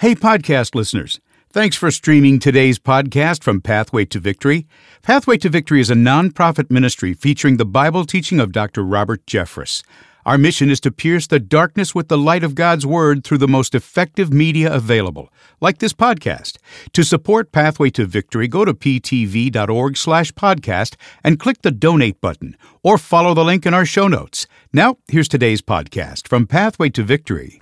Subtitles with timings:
[0.00, 1.18] Hey, podcast listeners.
[1.50, 4.68] Thanks for streaming today's podcast from Pathway to Victory.
[5.02, 8.84] Pathway to Victory is a nonprofit ministry featuring the Bible teaching of Dr.
[8.84, 9.82] Robert Jeffress.
[10.24, 13.48] Our mission is to pierce the darkness with the light of God's Word through the
[13.48, 16.58] most effective media available, like this podcast.
[16.92, 20.94] To support Pathway to Victory, go to ptv.org slash podcast
[21.24, 24.46] and click the donate button, or follow the link in our show notes.
[24.72, 27.58] Now, here's today's podcast from Pathway to Victory.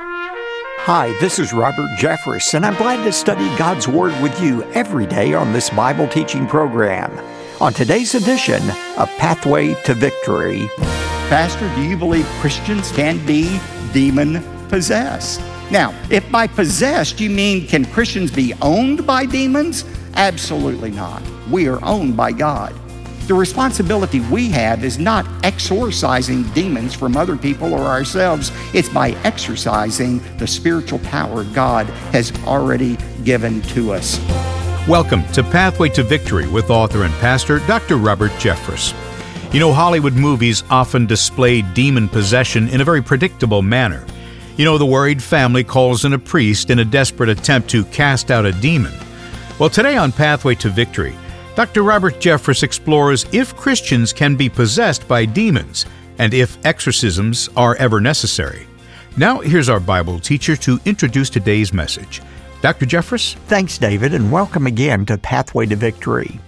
[0.86, 5.04] Hi, this is Robert Jeffress, and I'm glad to study God's Word with you every
[5.04, 7.10] day on this Bible teaching program.
[7.60, 8.62] On today's edition
[8.96, 10.68] of Pathway to Victory.
[11.28, 13.58] Pastor, do you believe Christians can be
[13.92, 15.40] demon possessed?
[15.72, 19.84] Now, if by possessed you mean can Christians be owned by demons?
[20.14, 21.20] Absolutely not.
[21.50, 22.72] We are owned by God.
[23.26, 29.10] The responsibility we have is not exorcising demons from other people or ourselves, it's by
[29.24, 34.20] exercising the spiritual power God has already given to us.
[34.86, 37.96] Welcome to Pathway to Victory with author and pastor Dr.
[37.96, 38.94] Robert Jeffress.
[39.52, 44.06] You know, Hollywood movies often display demon possession in a very predictable manner.
[44.56, 48.30] You know, the worried family calls in a priest in a desperate attempt to cast
[48.30, 48.94] out a demon.
[49.58, 51.16] Well, today on Pathway to Victory,
[51.56, 51.84] Dr.
[51.84, 55.86] Robert Jeffress explores if Christians can be possessed by demons
[56.18, 58.66] and if exorcisms are ever necessary.
[59.16, 62.20] Now, here's our Bible teacher to introduce today's message.
[62.60, 62.84] Dr.
[62.84, 63.36] Jeffress?
[63.46, 66.38] Thanks, David, and welcome again to Pathway to Victory.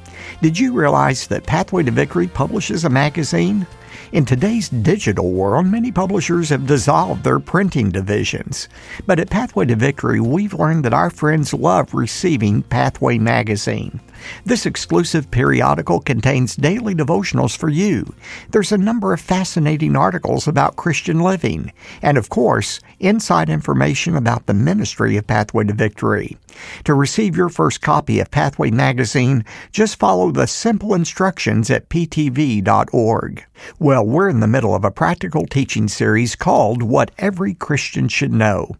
[0.42, 3.67] Did you realize that Pathway to Victory publishes a magazine?
[4.12, 8.69] In today's digital world, many publishers have dissolved their printing divisions.
[9.06, 14.00] But at Pathway to Victory, we've learned that our friends love receiving Pathway Magazine.
[14.44, 18.14] This exclusive periodical contains daily devotionals for you.
[18.50, 24.47] There's a number of fascinating articles about Christian living, and of course, inside information about
[24.47, 26.36] the ministry of Pathway to Victory.
[26.84, 33.44] To receive your first copy of Pathway Magazine, just follow the simple instructions at ptv.org.
[33.78, 38.32] Well, we're in the middle of a practical teaching series called What Every Christian Should
[38.32, 38.76] Know.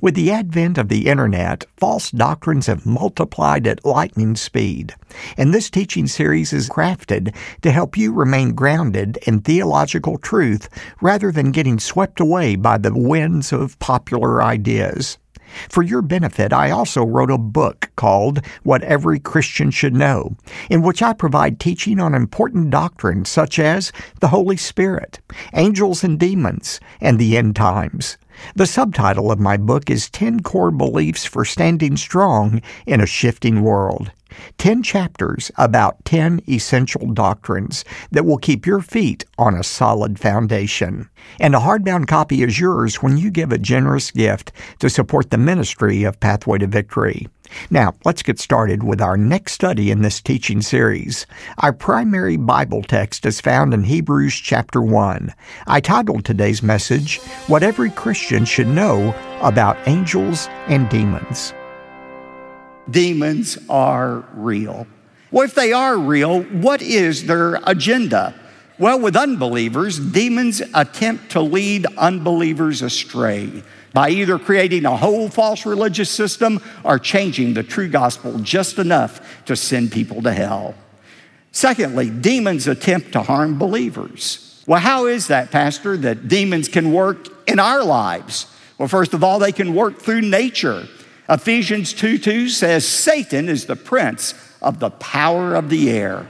[0.00, 4.94] With the advent of the Internet, false doctrines have multiplied at lightning speed,
[5.36, 10.68] and this teaching series is crafted to help you remain grounded in theological truth
[11.00, 15.18] rather than getting swept away by the winds of popular ideas.
[15.68, 20.36] For your benefit, I also wrote a book called What Every Christian Should Know,
[20.70, 25.20] in which I provide teaching on important doctrines such as the Holy Spirit,
[25.52, 28.16] angels and demons, and the end times.
[28.54, 33.62] The subtitle of my book is 10 Core Beliefs for Standing Strong in a Shifting
[33.62, 34.10] World.
[34.58, 41.08] 10 chapters about 10 essential doctrines that will keep your feet on a solid foundation.
[41.40, 45.38] And a hardbound copy is yours when you give a generous gift to support the
[45.38, 47.28] ministry of Pathway to Victory.
[47.70, 51.26] Now, let's get started with our next study in this teaching series.
[51.58, 55.34] Our primary Bible text is found in Hebrews chapter 1.
[55.66, 61.54] I titled today's message, What Every Christian Should Know About Angels and Demons.
[62.90, 64.86] Demons are real.
[65.30, 68.34] Well, if they are real, what is their agenda?
[68.78, 73.62] Well, with unbelievers, demons attempt to lead unbelievers astray
[73.92, 79.44] by either creating a whole false religious system or changing the true gospel just enough
[79.44, 80.74] to send people to hell.
[81.52, 84.64] Secondly, demons attempt to harm believers.
[84.66, 88.46] Well, how is that, Pastor, that demons can work in our lives?
[88.78, 90.88] Well, first of all, they can work through nature.
[91.28, 96.26] Ephesians 2 2 says, Satan is the prince of the power of the air.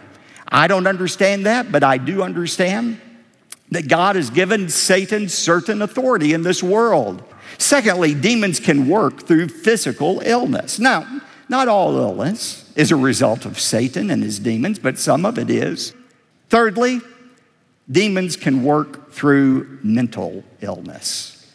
[0.49, 3.01] I don't understand that, but I do understand
[3.71, 7.23] that God has given Satan certain authority in this world.
[7.59, 10.79] Secondly, demons can work through physical illness.
[10.79, 15.39] Now, not all illness is a result of Satan and his demons, but some of
[15.39, 15.95] it is.
[16.49, 17.01] Thirdly,
[17.91, 21.51] demons can work through mental illness.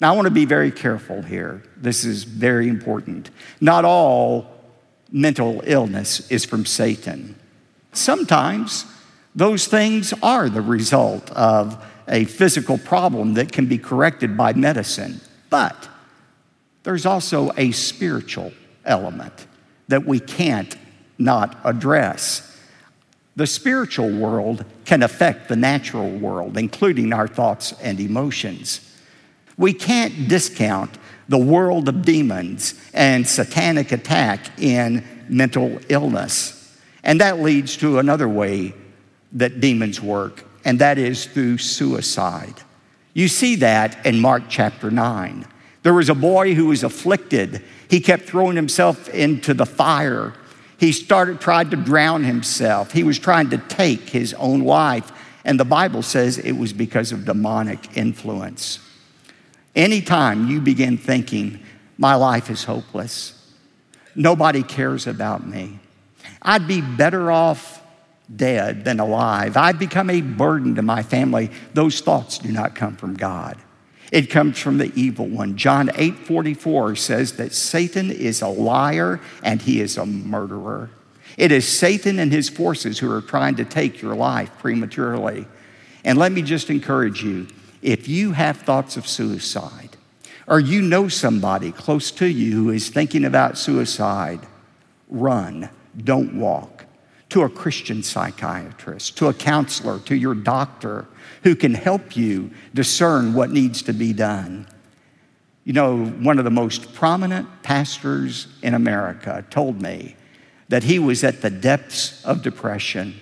[0.00, 1.62] Now, I want to be very careful here.
[1.76, 3.30] This is very important.
[3.60, 4.46] Not all
[5.10, 7.34] mental illness is from Satan.
[7.92, 8.84] Sometimes
[9.34, 15.20] those things are the result of a physical problem that can be corrected by medicine.
[15.50, 15.88] But
[16.82, 18.52] there's also a spiritual
[18.84, 19.46] element
[19.88, 20.76] that we can't
[21.18, 22.44] not address.
[23.36, 28.80] The spiritual world can affect the natural world, including our thoughts and emotions.
[29.56, 30.96] We can't discount
[31.28, 36.54] the world of demons and satanic attack in mental illness.
[37.04, 38.72] And that leads to another way
[39.32, 42.54] that demons work and that is through suicide.
[43.14, 45.46] You see that in Mark chapter 9.
[45.82, 47.62] There was a boy who was afflicted.
[47.88, 50.34] He kept throwing himself into the fire.
[50.78, 52.92] He started tried to drown himself.
[52.92, 55.10] He was trying to take his own life.
[55.44, 58.80] And the Bible says it was because of demonic influence.
[59.74, 61.60] Anytime you begin thinking,
[61.96, 63.34] my life is hopeless,
[64.14, 65.78] nobody cares about me,
[66.42, 67.82] I'd be better off
[68.34, 72.96] dead than alive, I'd become a burden to my family, those thoughts do not come
[72.96, 73.56] from God.
[74.10, 75.56] It comes from the evil one.
[75.56, 80.90] John 8 44 says that Satan is a liar and he is a murderer.
[81.36, 85.46] It is Satan and his forces who are trying to take your life prematurely.
[86.04, 87.48] And let me just encourage you
[87.82, 89.96] if you have thoughts of suicide,
[90.46, 94.40] or you know somebody close to you who is thinking about suicide,
[95.08, 96.77] run, don't walk.
[97.30, 101.06] To a Christian psychiatrist, to a counselor, to your doctor
[101.42, 104.66] who can help you discern what needs to be done.
[105.64, 110.16] You know, one of the most prominent pastors in America told me
[110.68, 113.14] that he was at the depths of depression,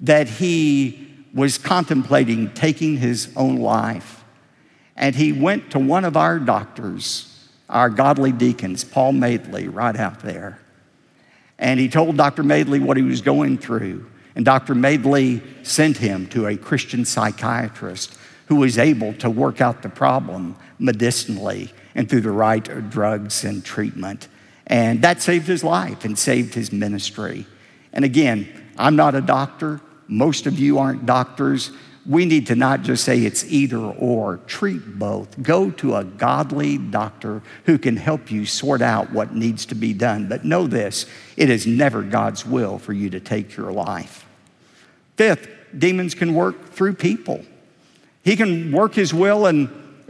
[0.00, 4.24] that he was contemplating taking his own life.
[4.96, 10.20] And he went to one of our doctors, our godly deacons, Paul Madeley, right out
[10.20, 10.58] there.
[11.62, 12.42] And he told Dr.
[12.42, 14.04] Madeley what he was going through.
[14.34, 14.74] And Dr.
[14.74, 20.56] Madeley sent him to a Christian psychiatrist who was able to work out the problem
[20.80, 24.26] medicinally and through the right drugs and treatment.
[24.66, 27.46] And that saved his life and saved his ministry.
[27.92, 29.80] And again, I'm not a doctor.
[30.08, 31.70] Most of you aren't doctors.
[32.04, 35.40] We need to not just say it's either or, treat both.
[35.40, 39.92] Go to a godly doctor who can help you sort out what needs to be
[39.92, 40.28] done.
[40.28, 41.06] But know this
[41.36, 44.26] it is never God's will for you to take your life.
[45.16, 47.44] Fifth, demons can work through people.
[48.24, 49.68] He can work his will, and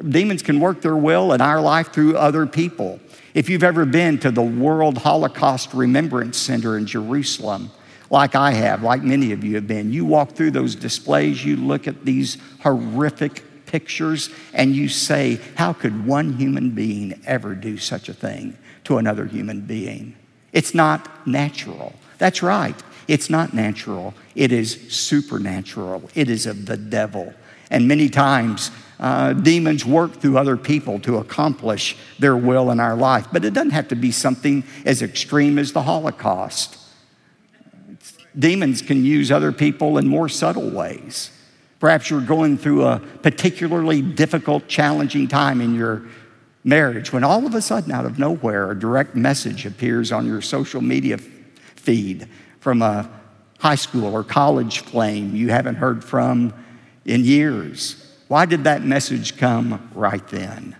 [0.08, 3.00] demons can work their will in our life through other people.
[3.34, 7.70] If you've ever been to the World Holocaust Remembrance Center in Jerusalem,
[8.12, 11.56] like I have, like many of you have been, you walk through those displays, you
[11.56, 17.78] look at these horrific pictures, and you say, How could one human being ever do
[17.78, 20.14] such a thing to another human being?
[20.52, 21.94] It's not natural.
[22.18, 22.80] That's right.
[23.08, 24.12] It's not natural.
[24.34, 26.10] It is supernatural.
[26.14, 27.32] It is of the devil.
[27.70, 28.70] And many times
[29.00, 33.28] uh, demons work through other people to accomplish their will in our life.
[33.32, 36.76] But it doesn't have to be something as extreme as the Holocaust.
[38.38, 41.30] Demons can use other people in more subtle ways.
[41.80, 46.02] Perhaps you're going through a particularly difficult, challenging time in your
[46.64, 50.40] marriage when all of a sudden, out of nowhere, a direct message appears on your
[50.40, 52.28] social media feed
[52.60, 53.10] from a
[53.58, 56.54] high school or college flame you haven't heard from
[57.04, 58.08] in years.
[58.28, 60.76] Why did that message come right then?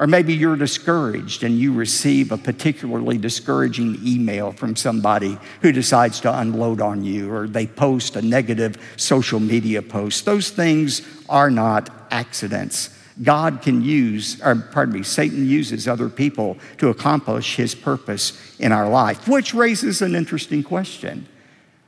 [0.00, 6.20] Or maybe you're discouraged and you receive a particularly discouraging email from somebody who decides
[6.20, 10.24] to unload on you, or they post a negative social media post.
[10.24, 12.96] Those things are not accidents.
[13.22, 18.72] God can use, or pardon me, Satan uses other people to accomplish his purpose in
[18.72, 21.28] our life, which raises an interesting question.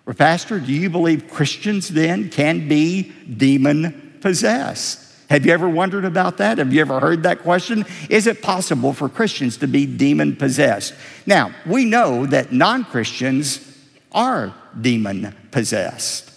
[0.05, 3.05] Well, Pastor, do you believe Christians then can be
[3.39, 5.12] demon possessed?
[5.33, 6.59] Have you ever wondered about that?
[6.59, 7.87] Have you ever heard that question?
[8.11, 10.93] Is it possible for Christians to be demon possessed?
[11.25, 13.67] Now, we know that non Christians
[14.13, 16.31] are demon possessed.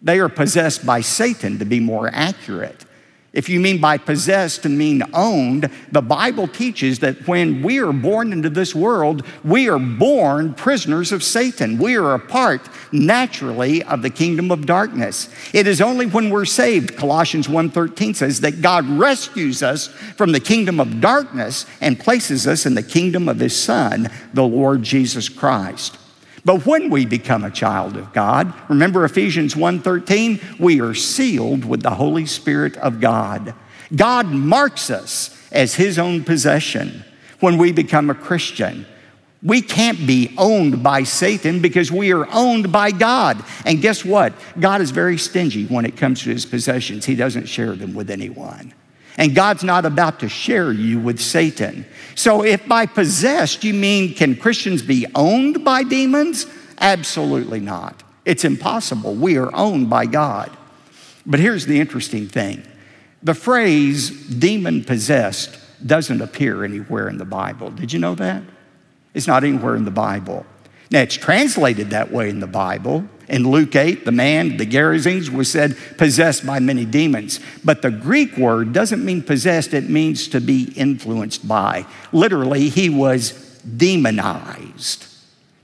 [0.00, 2.84] They are possessed by Satan, to be more accurate.
[3.32, 7.92] If you mean by possessed to mean owned, the Bible teaches that when we are
[7.92, 11.78] born into this world, we are born prisoners of Satan.
[11.78, 15.28] We are a part naturally of the kingdom of darkness.
[15.52, 20.40] It is only when we're saved, Colossians 1:13 says that God rescues us from the
[20.40, 25.28] kingdom of darkness and places us in the kingdom of his son, the Lord Jesus
[25.28, 25.98] Christ.
[26.44, 31.82] But when we become a child of God, remember Ephesians 1:13, we are sealed with
[31.82, 33.54] the Holy Spirit of God.
[33.94, 37.04] God marks us as his own possession
[37.40, 38.86] when we become a Christian.
[39.42, 43.42] We can't be owned by Satan because we are owned by God.
[43.64, 44.34] And guess what?
[44.58, 47.06] God is very stingy when it comes to his possessions.
[47.06, 48.74] He doesn't share them with anyone.
[49.16, 51.84] And God's not about to share you with Satan.
[52.14, 56.46] So, if by possessed you mean can Christians be owned by demons?
[56.78, 58.02] Absolutely not.
[58.24, 59.14] It's impossible.
[59.14, 60.56] We are owned by God.
[61.26, 62.66] But here's the interesting thing
[63.22, 67.70] the phrase demon possessed doesn't appear anywhere in the Bible.
[67.70, 68.42] Did you know that?
[69.14, 70.46] It's not anywhere in the Bible.
[70.90, 73.04] Now, it's translated that way in the Bible.
[73.28, 77.38] In Luke 8, the man, the Gerasenes, was said possessed by many demons.
[77.64, 81.86] But the Greek word doesn't mean possessed, it means to be influenced by.
[82.10, 83.30] Literally, he was
[83.76, 85.06] demonized.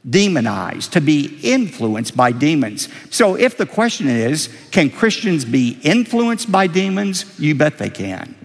[0.09, 2.89] Demonized, to be influenced by demons.
[3.11, 7.37] So, if the question is, can Christians be influenced by demons?
[7.37, 8.37] You bet they can.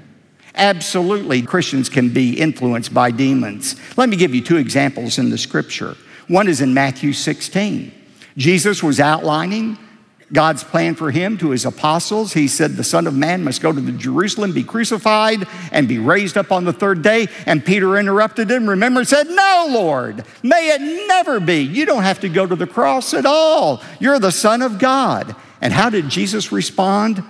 [0.56, 3.76] Absolutely, Christians can be influenced by demons.
[3.98, 5.96] Let me give you two examples in the scripture.
[6.32, 7.92] One is in Matthew 16.
[8.38, 9.78] Jesus was outlining
[10.32, 12.32] God's plan for him to his apostles.
[12.32, 16.00] He said, The Son of Man must go to the Jerusalem, be crucified, and be
[16.00, 17.28] raised up on the third day.
[17.46, 21.64] And Peter interrupted him, remember, said, No, Lord, may it never be.
[21.64, 23.84] You don't have to go to the cross at all.
[24.00, 25.36] You're the Son of God.
[25.60, 27.26] And how did Jesus respond?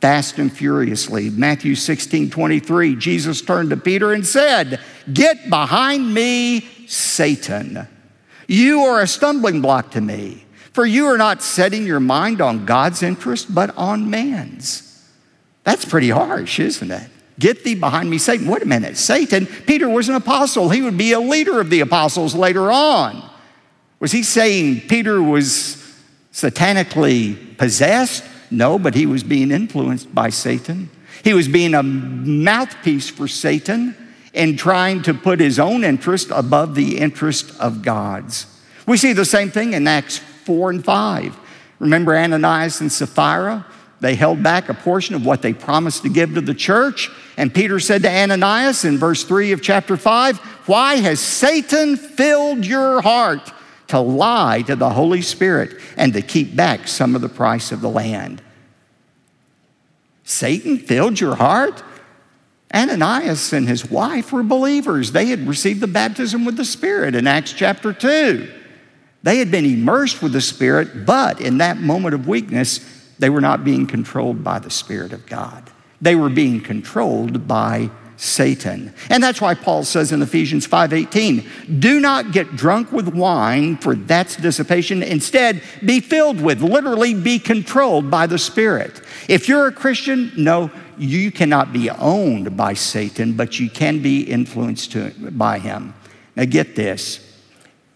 [0.00, 1.28] Fast and furiously.
[1.28, 4.80] Matthew 16, 23, Jesus turned to Peter and said,
[5.12, 7.86] Get behind me, Satan.
[8.46, 12.64] You are a stumbling block to me, for you are not setting your mind on
[12.64, 14.82] God's interest, but on man's.
[15.64, 17.10] That's pretty harsh, isn't it?
[17.38, 18.46] Get thee behind me, Satan.
[18.46, 20.70] Wait a minute, Satan, Peter was an apostle.
[20.70, 23.28] He would be a leader of the apostles later on.
[23.98, 25.82] Was he saying Peter was
[26.32, 28.24] satanically possessed?
[28.50, 30.88] No, but he was being influenced by Satan.
[31.24, 33.96] He was being a mouthpiece for Satan
[34.36, 38.46] and trying to put his own interest above the interest of God's.
[38.86, 41.36] We see the same thing in Acts 4 and 5.
[41.78, 43.66] Remember Ananias and Sapphira?
[44.00, 47.10] They held back a portion of what they promised to give to the church.
[47.38, 52.66] And Peter said to Ananias in verse 3 of chapter 5, Why has Satan filled
[52.66, 53.52] your heart
[53.88, 57.80] to lie to the Holy Spirit and to keep back some of the price of
[57.80, 58.42] the land?
[60.24, 61.82] Satan filled your heart?
[62.76, 65.12] Ananias and his wife were believers.
[65.12, 68.48] They had received the baptism with the Spirit in Acts chapter 2.
[69.22, 72.80] They had been immersed with the Spirit, but in that moment of weakness,
[73.18, 75.70] they were not being controlled by the Spirit of God.
[76.02, 78.92] They were being controlled by Satan.
[79.10, 81.44] And that's why Paul says in Ephesians 5:18,
[81.78, 85.02] "Do not get drunk with wine, for that's dissipation.
[85.02, 90.70] Instead, be filled with, literally be controlled by the Spirit." If you're a Christian, no,
[90.98, 95.94] you cannot be owned by Satan, but you can be influenced to, by him.
[96.34, 97.20] Now get this.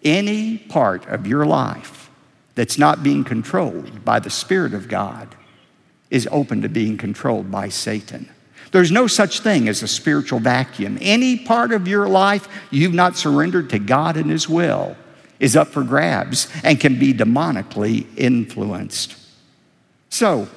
[0.03, 2.11] Any part of your life
[2.55, 5.35] that's not being controlled by the Spirit of God
[6.11, 8.29] is open to being controlled by Satan.
[8.73, 10.99] There's no such thing as a spiritual vacuum.
[11.01, 14.97] Any part of your life you've not surrendered to God and His will
[15.39, 19.17] is up for grabs and can be demonically influenced.
[20.09, 20.49] So,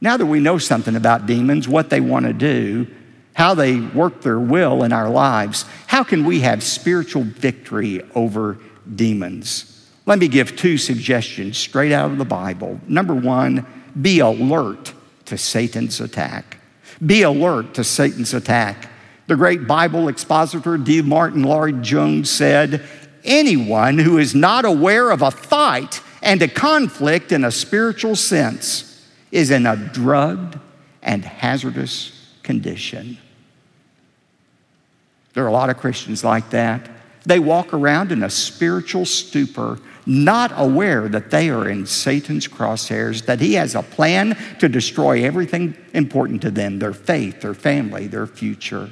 [0.00, 2.86] now that we know something about demons, what they want to do,
[3.34, 8.58] how they work their will in our lives, how can we have spiritual victory over
[8.94, 9.86] demons?
[10.06, 12.80] Let me give two suggestions straight out of the Bible.
[12.88, 13.66] Number one,
[14.00, 14.92] be alert
[15.26, 16.58] to Satan's attack.
[17.04, 18.88] Be alert to Satan's attack.
[19.26, 21.02] The great Bible expositor D.
[21.02, 22.82] Martyn Lloyd-Jones said,
[23.24, 28.87] Anyone who is not aware of a fight and a conflict in a spiritual sense
[29.30, 30.58] is in a drugged
[31.02, 33.18] and hazardous condition.
[35.34, 36.90] There are a lot of Christians like that.
[37.24, 43.26] They walk around in a spiritual stupor not aware that they are in Satan's crosshairs,
[43.26, 48.06] that he has a plan to destroy everything important to them their faith, their family,
[48.06, 48.88] their future.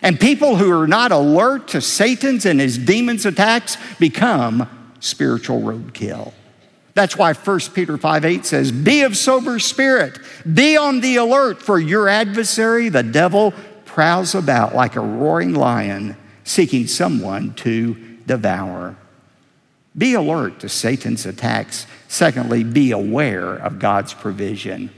[0.00, 4.66] And people who are not alert to Satan's and his demons' attacks become
[5.00, 6.32] spiritual roadkill.
[6.94, 10.18] That's why 1 Peter 5 8 says, Be of sober spirit,
[10.52, 13.54] be on the alert, for your adversary, the devil,
[13.84, 17.94] prowls about like a roaring lion, seeking someone to
[18.26, 18.96] devour.
[19.96, 21.86] Be alert to Satan's attacks.
[22.08, 24.90] Secondly, be aware of God's provision.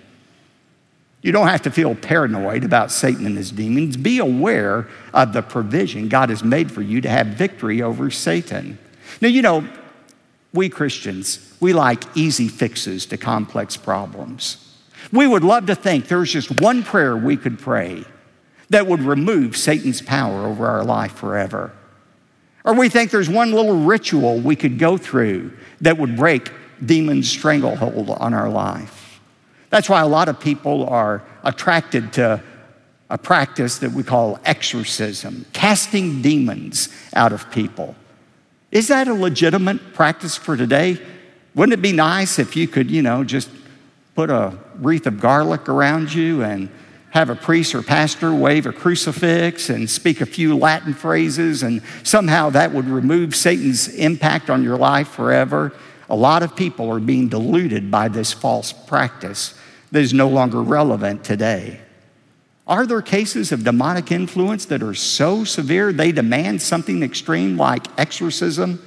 [1.22, 3.96] You don't have to feel paranoid about Satan and his demons.
[3.96, 8.78] Be aware of the provision God has made for you to have victory over Satan.
[9.20, 9.66] Now, you know,
[10.52, 14.58] we Christians, we like easy fixes to complex problems.
[15.12, 18.04] We would love to think there's just one prayer we could pray
[18.70, 21.72] that would remove Satan's power over our life forever.
[22.64, 26.50] Or we think there's one little ritual we could go through that would break
[26.84, 29.20] demon's stranglehold on our life.
[29.70, 32.42] That's why a lot of people are attracted to
[33.10, 37.94] a practice that we call exorcism, casting demons out of people.
[38.72, 40.98] Is that a legitimate practice for today?
[41.54, 43.50] Wouldn't it be nice if you could, you know, just
[44.14, 46.70] put a wreath of garlic around you and
[47.10, 51.82] have a priest or pastor wave a crucifix and speak a few Latin phrases, and
[52.02, 55.74] somehow that would remove Satan's impact on your life forever.
[56.08, 59.52] A lot of people are being deluded by this false practice
[59.90, 61.81] that is no longer relevant today.
[62.72, 67.86] Are there cases of demonic influence that are so severe they demand something extreme like
[68.00, 68.82] exorcism?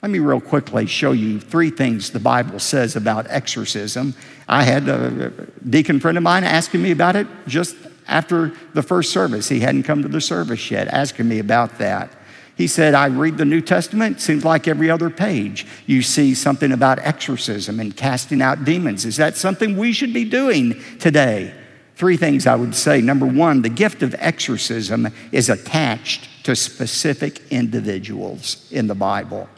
[0.00, 4.14] Let me real quickly show you three things the Bible says about exorcism.
[4.48, 5.28] I had a
[5.68, 7.76] deacon friend of mine asking me about it just
[8.08, 9.50] after the first service.
[9.50, 12.10] He hadn't come to the service yet, asking me about that.
[12.56, 16.72] He said, I read the New Testament, seems like every other page you see something
[16.72, 19.04] about exorcism and casting out demons.
[19.04, 21.52] Is that something we should be doing today?
[21.96, 23.00] Three things I would say.
[23.00, 29.48] Number one, the gift of exorcism is attached to specific individuals in the Bible.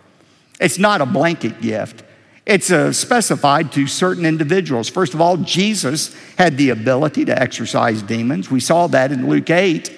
[0.61, 2.03] It's not a blanket gift.
[2.45, 4.89] It's uh, specified to certain individuals.
[4.89, 8.51] First of all, Jesus had the ability to exorcise demons.
[8.51, 9.91] We saw that in Luke 8.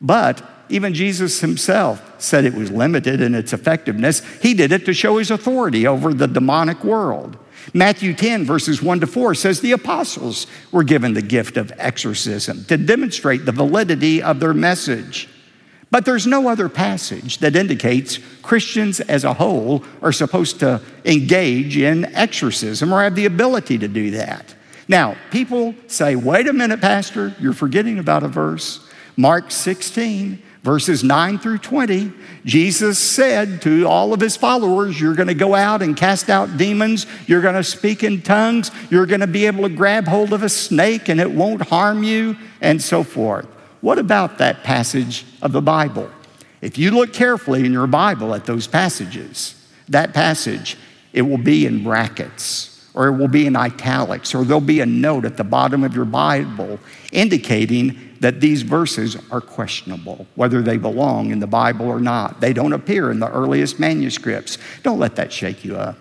[0.00, 4.20] But even Jesus himself said it was limited in its effectiveness.
[4.42, 7.36] He did it to show his authority over the demonic world.
[7.74, 12.64] Matthew 10, verses 1 to 4 says the apostles were given the gift of exorcism
[12.64, 15.28] to demonstrate the validity of their message.
[15.90, 21.76] But there's no other passage that indicates Christians as a whole are supposed to engage
[21.76, 24.54] in exorcism or have the ability to do that.
[24.86, 28.86] Now, people say, wait a minute, Pastor, you're forgetting about a verse.
[29.16, 32.12] Mark 16, verses 9 through 20,
[32.44, 36.56] Jesus said to all of his followers, You're going to go out and cast out
[36.56, 37.06] demons.
[37.26, 38.70] You're going to speak in tongues.
[38.90, 42.02] You're going to be able to grab hold of a snake and it won't harm
[42.02, 43.46] you, and so forth.
[43.80, 46.10] What about that passage of the Bible?
[46.60, 49.54] If you look carefully in your Bible at those passages,
[49.88, 50.76] that passage,
[51.12, 54.86] it will be in brackets or it will be in italics or there'll be a
[54.86, 56.80] note at the bottom of your Bible
[57.12, 62.40] indicating that these verses are questionable, whether they belong in the Bible or not.
[62.40, 64.58] They don't appear in the earliest manuscripts.
[64.82, 65.96] Don't let that shake you up.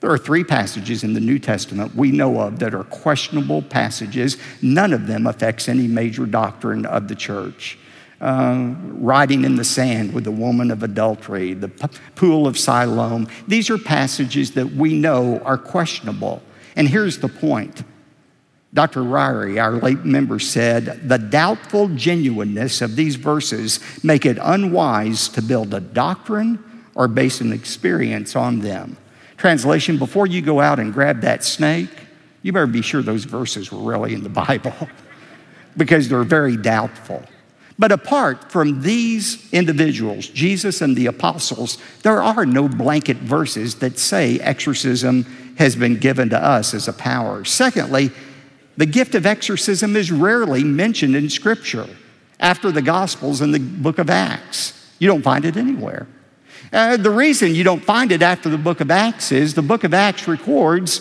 [0.00, 4.38] There are three passages in the New Testament we know of that are questionable passages.
[4.62, 7.78] None of them affects any major doctrine of the church.
[8.20, 13.26] Uh, writing in the sand with the woman of adultery, the p- pool of Siloam.
[13.48, 16.42] These are passages that we know are questionable.
[16.76, 17.82] And here's the point
[18.72, 19.00] Dr.
[19.00, 25.42] Ryrie, our late member, said the doubtful genuineness of these verses make it unwise to
[25.42, 26.62] build a doctrine
[26.94, 28.96] or base an experience on them.
[29.36, 31.90] Translation Before you go out and grab that snake,
[32.42, 34.74] you better be sure those verses were really in the Bible
[35.76, 37.24] because they're very doubtful.
[37.80, 43.98] But apart from these individuals, Jesus and the apostles, there are no blanket verses that
[43.98, 45.24] say exorcism
[45.56, 47.42] has been given to us as a power.
[47.46, 48.10] Secondly,
[48.76, 51.88] the gift of exorcism is rarely mentioned in Scripture
[52.38, 54.74] after the Gospels and the book of Acts.
[54.98, 56.06] You don't find it anywhere.
[56.74, 59.84] Uh, the reason you don't find it after the book of Acts is the book
[59.84, 61.00] of Acts records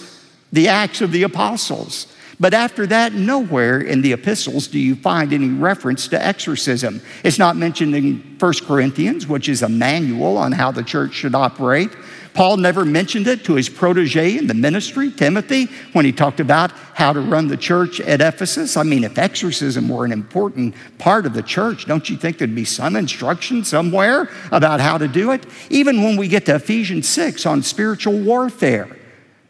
[0.53, 2.07] the Acts of the Apostles.
[2.39, 7.01] But after that, nowhere in the epistles do you find any reference to exorcism.
[7.23, 11.35] It's not mentioned in 1 Corinthians, which is a manual on how the church should
[11.35, 11.89] operate.
[12.33, 16.71] Paul never mentioned it to his protege in the ministry, Timothy, when he talked about
[16.93, 18.77] how to run the church at Ephesus.
[18.77, 22.55] I mean, if exorcism were an important part of the church, don't you think there'd
[22.55, 25.45] be some instruction somewhere about how to do it?
[25.69, 28.98] Even when we get to Ephesians 6 on spiritual warfare,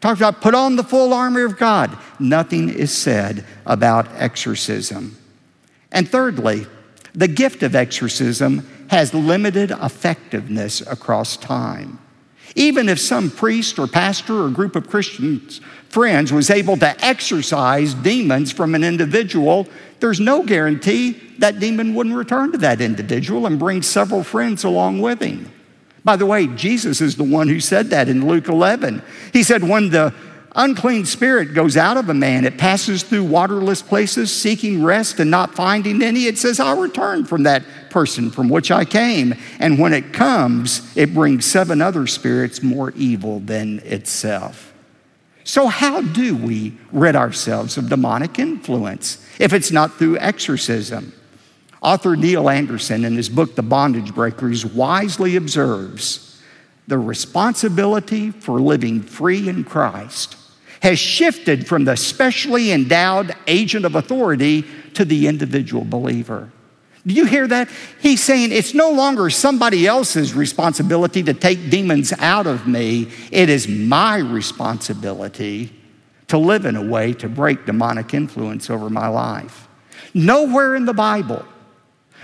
[0.00, 1.96] Talks about put on the full armor of God.
[2.18, 5.16] Nothing is said about exorcism.
[5.92, 6.66] And thirdly,
[7.14, 11.98] the gift of exorcism has limited effectiveness across time.
[12.56, 17.94] Even if some priest or pastor or group of Christians friends was able to exorcise
[17.94, 19.68] demons from an individual,
[20.00, 25.00] there's no guarantee that demon wouldn't return to that individual and bring several friends along
[25.00, 25.50] with him.
[26.04, 29.02] By the way, Jesus is the one who said that in Luke 11.
[29.32, 30.14] He said, When the
[30.56, 35.30] unclean spirit goes out of a man, it passes through waterless places, seeking rest and
[35.30, 36.26] not finding any.
[36.26, 39.34] It says, I'll return from that person from which I came.
[39.58, 44.72] And when it comes, it brings seven other spirits more evil than itself.
[45.44, 51.12] So, how do we rid ourselves of demonic influence if it's not through exorcism?
[51.82, 56.40] Author Neil Anderson, in his book, The Bondage Breakers, wisely observes
[56.86, 60.36] the responsibility for living free in Christ
[60.82, 64.64] has shifted from the specially endowed agent of authority
[64.94, 66.50] to the individual believer.
[67.06, 67.68] Do you hear that?
[68.00, 73.10] He's saying it's no longer somebody else's responsibility to take demons out of me.
[73.30, 75.72] It is my responsibility
[76.28, 79.66] to live in a way to break demonic influence over my life.
[80.12, 81.44] Nowhere in the Bible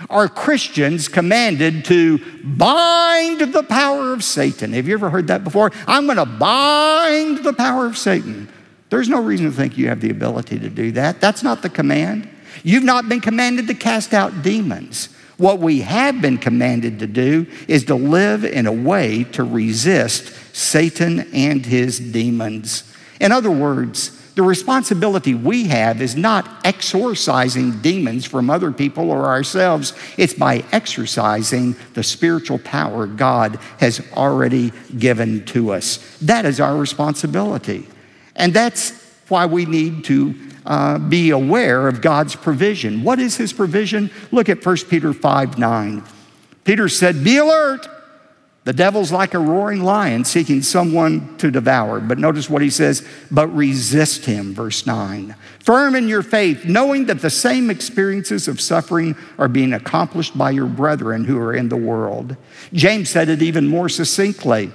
[0.09, 4.73] are Christians commanded to bind the power of Satan.
[4.73, 5.71] Have you ever heard that before?
[5.87, 8.49] I'm going to bind the power of Satan.
[8.89, 11.19] There's no reason to think you have the ability to do that.
[11.19, 12.29] That's not the command.
[12.63, 15.09] You've not been commanded to cast out demons.
[15.37, 20.33] What we have been commanded to do is to live in a way to resist
[20.55, 22.91] Satan and his demons.
[23.19, 29.25] In other words, the responsibility we have is not exorcising demons from other people or
[29.25, 29.93] ourselves.
[30.15, 35.97] It's by exercising the spiritual power God has already given to us.
[36.21, 37.87] That is our responsibility.
[38.35, 38.91] And that's
[39.27, 40.35] why we need to
[40.67, 43.01] uh, be aware of God's provision.
[43.01, 44.11] What is his provision?
[44.31, 46.03] Look at 1 Peter 5 9.
[46.63, 47.87] Peter said, Be alert.
[48.67, 52.01] The devil's like a roaring lion seeking someone to devour.
[52.01, 53.01] But notice what he says,
[53.31, 55.37] but resist him, verse 9.
[55.61, 60.51] Firm in your faith, knowing that the same experiences of suffering are being accomplished by
[60.51, 62.35] your brethren who are in the world.
[62.73, 64.69] James said it even more succinctly.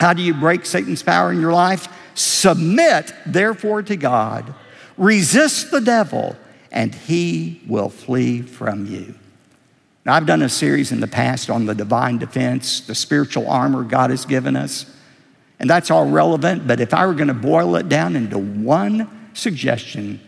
[0.00, 1.86] How do you break Satan's power in your life?
[2.16, 4.52] Submit, therefore, to God.
[4.96, 6.34] Resist the devil,
[6.72, 9.14] and he will flee from you.
[10.06, 13.82] Now, I've done a series in the past on the divine defense, the spiritual armor
[13.82, 14.86] God has given us,
[15.58, 16.64] and that's all relevant.
[16.64, 20.20] But if I were going to boil it down into one suggestion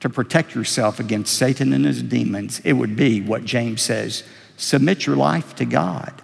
[0.00, 4.24] to protect yourself against Satan and his demons, it would be what James says
[4.58, 6.20] submit your life to God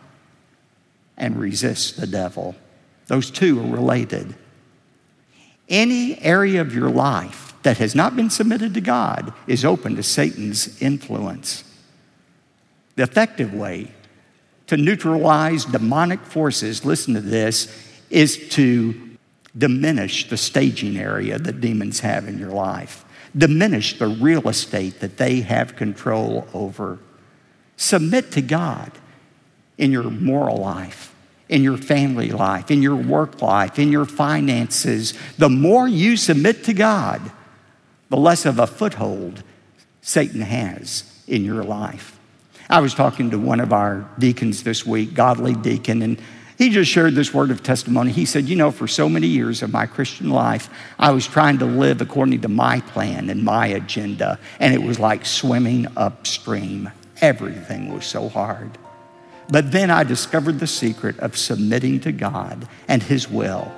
[1.16, 2.54] and resist the devil.
[3.06, 4.34] Those two are related.
[5.70, 10.02] Any area of your life that has not been submitted to God is open to
[10.02, 11.64] Satan's influence.
[12.96, 13.92] The effective way
[14.66, 17.74] to neutralize demonic forces, listen to this,
[18.08, 19.16] is to
[19.56, 23.04] diminish the staging area that demons have in your life,
[23.36, 26.98] diminish the real estate that they have control over.
[27.76, 28.92] Submit to God
[29.76, 31.14] in your moral life,
[31.48, 35.14] in your family life, in your work life, in your finances.
[35.38, 37.20] The more you submit to God,
[38.08, 39.42] the less of a foothold
[40.00, 42.19] Satan has in your life.
[42.70, 46.22] I was talking to one of our deacons this week, godly deacon, and
[46.56, 48.12] he just shared this word of testimony.
[48.12, 51.58] He said, You know, for so many years of my Christian life, I was trying
[51.58, 56.92] to live according to my plan and my agenda, and it was like swimming upstream.
[57.20, 58.78] Everything was so hard.
[59.48, 63.72] But then I discovered the secret of submitting to God and His will.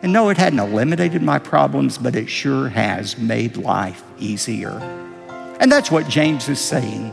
[0.00, 4.78] And no, it hadn't eliminated my problems, but it sure has made life easier.
[5.60, 7.12] And that's what James is saying.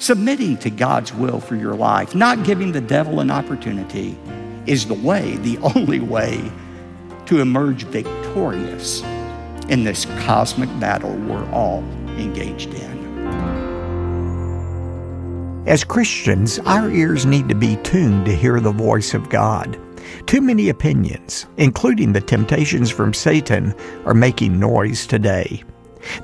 [0.00, 4.18] Submitting to God's will for your life, not giving the devil an opportunity,
[4.64, 6.50] is the way, the only way
[7.26, 9.02] to emerge victorious
[9.68, 11.80] in this cosmic battle we're all
[12.16, 12.98] engaged in.
[15.66, 19.78] As Christians, our ears need to be tuned to hear the voice of God.
[20.26, 23.74] Too many opinions, including the temptations from Satan,
[24.06, 25.62] are making noise today.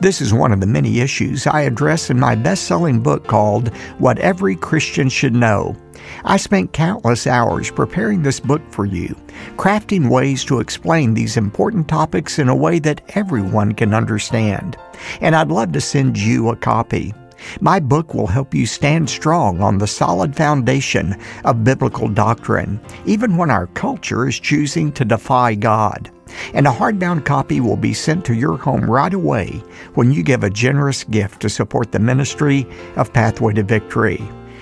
[0.00, 3.74] This is one of the many issues I address in my best selling book called
[3.98, 5.76] What Every Christian Should Know.
[6.24, 9.16] I spent countless hours preparing this book for you,
[9.56, 14.76] crafting ways to explain these important topics in a way that everyone can understand.
[15.20, 17.12] And I'd love to send you a copy.
[17.60, 23.36] My book will help you stand strong on the solid foundation of biblical doctrine, even
[23.36, 26.10] when our culture is choosing to defy God.
[26.54, 29.62] And a hardbound copy will be sent to your home right away
[29.94, 34.20] when you give a generous gift to support the ministry of Pathway to Victory.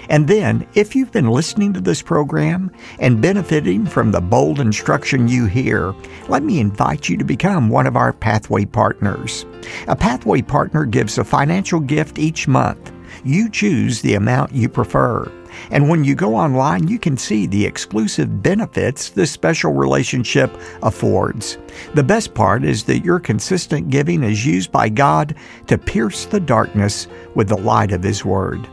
[0.08, 5.28] And then, if you've been listening to this program and benefiting from the bold instruction
[5.28, 5.94] you hear,
[6.28, 9.46] let me invite you to become one of our Pathway partners.
[9.88, 12.92] A Pathway partner gives a financial gift each month.
[13.24, 15.30] You choose the amount you prefer.
[15.70, 21.58] And when you go online, you can see the exclusive benefits this special relationship affords.
[21.94, 25.36] The best part is that your consistent giving is used by God
[25.68, 28.68] to pierce the darkness with the light of His Word.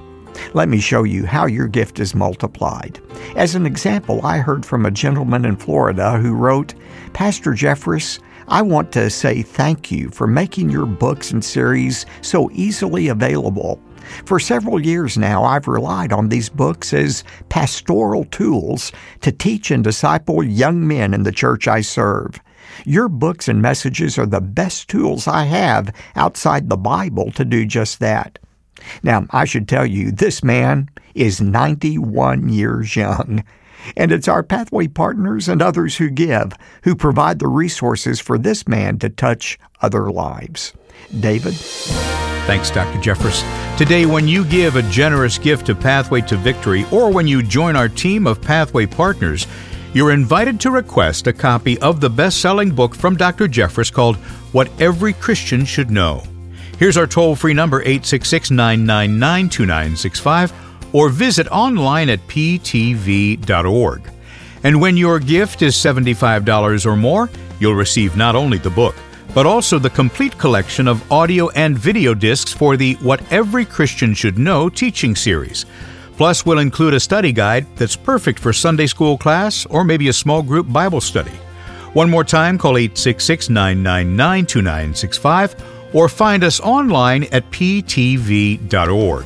[0.54, 3.00] Let me show you how your gift is multiplied.
[3.36, 6.74] As an example, I heard from a gentleman in Florida who wrote,
[7.13, 12.50] Pastor Jeffress, I want to say thank you for making your books and series so
[12.52, 13.80] easily available.
[14.26, 18.91] For several years now, I've relied on these books as pastoral tools
[19.22, 22.39] to teach and disciple young men in the church I serve.
[22.86, 27.65] Your books and messages are the best tools I have outside the Bible to do
[27.65, 28.39] just that.
[29.04, 33.44] Now, I should tell you, this man is 91 years young.
[33.98, 38.67] And it's our Pathway partners and others who give who provide the resources for this
[38.67, 40.74] man to touch other lives.
[41.20, 41.56] David?
[42.46, 43.00] Thanks, Dr.
[43.00, 43.44] Jeffress.
[43.78, 47.76] Today, when you give a generous gift to Pathway to Victory or when you join
[47.76, 49.48] our team of Pathway partners,
[49.94, 53.48] you're invited to request a copy of the best selling book from Dr.
[53.48, 54.15] Jeffress called
[54.54, 56.24] What Every Christian Should Know.
[56.82, 60.52] Here's our toll free number 866 999 2965
[60.96, 64.02] or visit online at ptv.org.
[64.63, 68.96] And when your gift is $75 or more, you'll receive not only the book,
[69.36, 74.15] but also the complete collection of audio and video discs for the What Every Christian
[74.15, 75.67] Should Know teaching series.
[76.17, 80.13] Plus, we'll include a study guide that's perfect for Sunday school class or maybe a
[80.13, 81.38] small group Bible study.
[81.94, 89.25] One more time, call 866 999 2965 or find us online at ptv.org.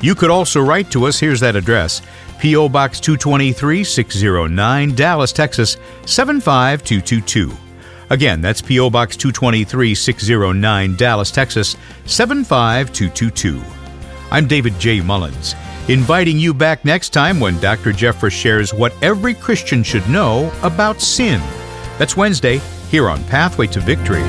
[0.00, 1.18] You could also write to us.
[1.18, 2.02] Here's that address
[2.38, 2.68] P.O.
[2.68, 7.52] Box 223 609, Dallas, Texas 75222.
[8.10, 8.90] Again, that's P.O.
[8.90, 13.60] Box 223 609, Dallas, Texas 75222.
[14.30, 15.00] I'm David J.
[15.00, 15.54] Mullins,
[15.88, 17.92] inviting you back next time when Dr.
[17.92, 21.40] Jeffress shares what every Christian should know about sin.
[21.98, 24.22] That's Wednesday here on Pathway to Victory.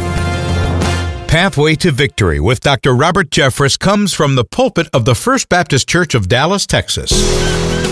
[1.30, 2.96] Pathway to Victory with Dr.
[2.96, 7.12] Robert Jeffress comes from the pulpit of the First Baptist Church of Dallas, Texas.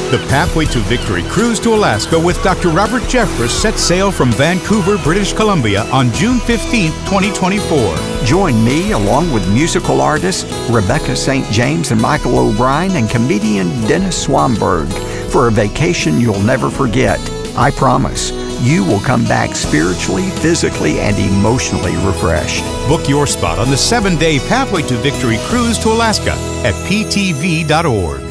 [0.10, 2.70] The Pathway to Victory cruise to Alaska with Dr.
[2.70, 8.26] Robert Jeffress set sail from Vancouver, British Columbia on June 15, 2024.
[8.26, 11.46] Join me along with musical artist Rebecca St.
[11.52, 14.92] James and Michael O'Brien and comedian Dennis Swanberg
[15.32, 17.20] for a vacation you'll never forget.
[17.56, 22.64] I promise you will come back spiritually, physically, and emotionally refreshed.
[22.88, 26.32] Book your spot on the seven day Pathway to Victory cruise to Alaska
[26.66, 28.22] at ptv.org.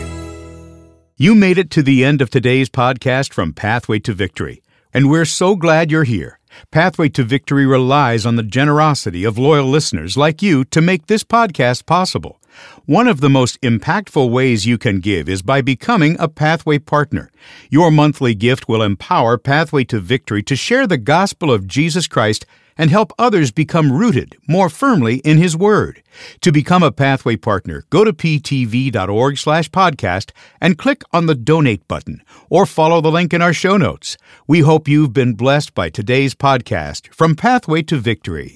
[1.16, 4.62] You made it to the end of today's podcast from Pathway to Victory,
[4.92, 6.38] and we're so glad you're here.
[6.70, 11.24] Pathway to Victory relies on the generosity of loyal listeners like you to make this
[11.24, 12.40] podcast possible.
[12.84, 17.30] One of the most impactful ways you can give is by becoming a Pathway partner.
[17.70, 22.46] Your monthly gift will empower Pathway to Victory to share the gospel of Jesus Christ
[22.78, 26.02] and help others become rooted more firmly in His Word.
[26.42, 32.66] To become a Pathway partner, go to ptv.org/podcast and click on the donate button or
[32.66, 34.16] follow the link in our show notes.
[34.46, 38.54] We hope you've been blessed by today's podcast from Pathway to Victory.